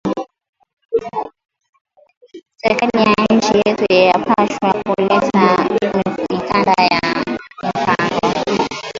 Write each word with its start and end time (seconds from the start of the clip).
Serkali 2.59 2.91
wa 2.93 3.25
inchi 3.33 3.53
yetu 3.65 3.85
ana 3.95 4.19
pashwa 4.27 4.69
ku 4.81 4.93
leta 5.09 5.41
mikanda 6.31 6.73
ya 6.91 7.01
mpango 7.63 8.29